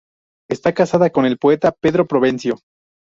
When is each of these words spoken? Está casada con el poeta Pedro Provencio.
Está 0.49 0.73
casada 0.73 1.11
con 1.11 1.25
el 1.27 1.37
poeta 1.37 1.71
Pedro 1.71 2.07
Provencio. 2.07 2.57